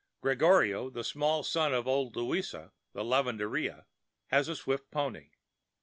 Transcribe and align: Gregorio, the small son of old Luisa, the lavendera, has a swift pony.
Gregorio, 0.19 0.89
the 0.89 1.03
small 1.03 1.43
son 1.43 1.75
of 1.75 1.87
old 1.87 2.15
Luisa, 2.15 2.71
the 2.93 3.03
lavendera, 3.03 3.85
has 4.29 4.49
a 4.49 4.55
swift 4.55 4.89
pony. 4.89 5.29